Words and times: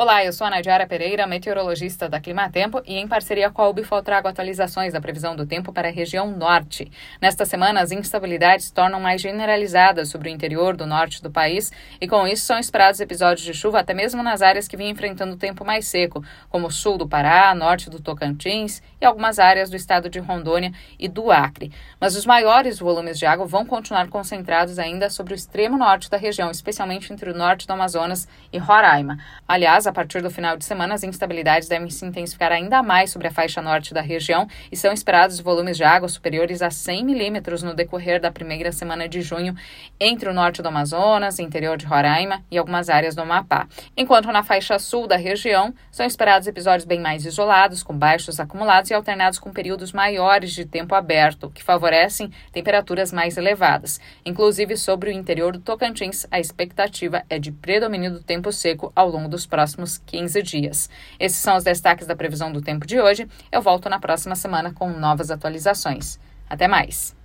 Olá, 0.00 0.24
eu 0.24 0.32
sou 0.32 0.46
a 0.46 0.50
Nadiara 0.50 0.86
Pereira, 0.86 1.26
meteorologista 1.26 2.08
da 2.08 2.20
Climatempo 2.20 2.80
e 2.86 2.94
em 2.98 3.08
parceria 3.08 3.50
com 3.50 3.62
a 3.62 3.68
Ubifol 3.68 4.00
trago 4.00 4.28
atualizações 4.28 4.92
da 4.92 5.00
previsão 5.00 5.34
do 5.34 5.44
tempo 5.44 5.72
para 5.72 5.88
a 5.88 5.90
região 5.90 6.30
norte. 6.30 6.88
Nesta 7.20 7.44
semana, 7.44 7.80
as 7.80 7.90
instabilidades 7.90 8.70
tornam 8.70 9.00
mais 9.00 9.20
generalizadas 9.20 10.08
sobre 10.08 10.30
o 10.30 10.32
interior 10.32 10.76
do 10.76 10.86
norte 10.86 11.20
do 11.20 11.32
país 11.32 11.72
e 12.00 12.06
com 12.06 12.28
isso 12.28 12.44
são 12.44 12.60
esperados 12.60 13.00
episódios 13.00 13.44
de 13.44 13.52
chuva 13.52 13.80
até 13.80 13.92
mesmo 13.92 14.22
nas 14.22 14.40
áreas 14.40 14.68
que 14.68 14.76
vinham 14.76 14.92
enfrentando 14.92 15.36
tempo 15.36 15.64
mais 15.64 15.88
seco, 15.88 16.24
como 16.48 16.68
o 16.68 16.70
sul 16.70 16.96
do 16.96 17.08
Pará, 17.08 17.52
norte 17.52 17.90
do 17.90 18.00
Tocantins 18.00 18.80
e 19.00 19.04
algumas 19.04 19.40
áreas 19.40 19.68
do 19.68 19.74
estado 19.74 20.08
de 20.08 20.20
Rondônia 20.20 20.70
e 20.96 21.08
do 21.08 21.32
Acre. 21.32 21.72
Mas 22.00 22.14
os 22.14 22.24
maiores 22.24 22.78
volumes 22.78 23.18
de 23.18 23.26
água 23.26 23.46
vão 23.46 23.66
continuar 23.66 24.08
concentrados 24.08 24.78
ainda 24.78 25.10
sobre 25.10 25.34
o 25.34 25.34
extremo 25.34 25.76
norte 25.76 26.08
da 26.08 26.16
região, 26.16 26.52
especialmente 26.52 27.12
entre 27.12 27.30
o 27.30 27.36
norte 27.36 27.66
do 27.66 27.72
Amazonas 27.72 28.28
e 28.52 28.58
Roraima. 28.58 29.18
Aliás, 29.48 29.87
a 29.88 29.92
partir 29.92 30.22
do 30.22 30.30
final 30.30 30.56
de 30.56 30.64
semana, 30.64 30.94
as 30.94 31.02
instabilidades 31.02 31.68
devem 31.68 31.88
se 31.90 32.04
intensificar 32.04 32.52
ainda 32.52 32.82
mais 32.82 33.10
sobre 33.10 33.28
a 33.28 33.30
faixa 33.30 33.62
norte 33.62 33.94
da 33.94 34.00
região 34.00 34.46
e 34.70 34.76
são 34.76 34.92
esperados 34.92 35.40
volumes 35.40 35.76
de 35.76 35.84
água 35.84 36.08
superiores 36.08 36.62
a 36.62 36.70
100 36.70 37.04
milímetros 37.04 37.62
no 37.62 37.74
decorrer 37.74 38.20
da 38.20 38.30
primeira 38.30 38.70
semana 38.70 39.08
de 39.08 39.22
junho 39.22 39.54
entre 39.98 40.28
o 40.28 40.34
norte 40.34 40.62
do 40.62 40.68
Amazonas, 40.68 41.38
interior 41.38 41.76
de 41.76 41.86
Roraima 41.86 42.42
e 42.50 42.58
algumas 42.58 42.88
áreas 42.88 43.14
do 43.14 43.22
Amapá. 43.22 43.66
Enquanto 43.96 44.30
na 44.30 44.42
faixa 44.42 44.78
sul 44.78 45.06
da 45.06 45.16
região, 45.16 45.74
são 45.90 46.04
esperados 46.06 46.46
episódios 46.46 46.84
bem 46.84 47.00
mais 47.00 47.24
isolados, 47.24 47.82
com 47.82 47.96
baixos 47.96 48.38
acumulados 48.38 48.90
e 48.90 48.94
alternados 48.94 49.38
com 49.38 49.50
períodos 49.50 49.92
maiores 49.92 50.52
de 50.52 50.64
tempo 50.64 50.94
aberto, 50.94 51.50
que 51.50 51.62
favorecem 51.62 52.30
temperaturas 52.52 53.12
mais 53.12 53.36
elevadas. 53.36 54.00
Inclusive, 54.24 54.76
sobre 54.76 55.10
o 55.10 55.12
interior 55.12 55.52
do 55.52 55.60
Tocantins, 55.60 56.26
a 56.30 56.38
expectativa 56.38 57.22
é 57.30 57.38
de 57.38 57.50
predomínio 57.50 58.12
do 58.12 58.22
tempo 58.22 58.52
seco 58.52 58.92
ao 58.94 59.08
longo 59.08 59.28
dos 59.28 59.46
próximos 59.46 59.77
próximos 59.78 59.98
15 59.98 60.42
dias. 60.42 60.90
Esses 61.18 61.38
são 61.38 61.56
os 61.56 61.64
destaques 61.64 62.06
da 62.06 62.16
previsão 62.16 62.52
do 62.52 62.60
tempo 62.60 62.86
de 62.86 63.00
hoje. 63.00 63.28
Eu 63.52 63.62
volto 63.62 63.88
na 63.88 64.00
próxima 64.00 64.34
semana 64.34 64.72
com 64.72 64.90
novas 64.90 65.30
atualizações. 65.30 66.18
Até 66.50 66.66
mais! 66.66 67.17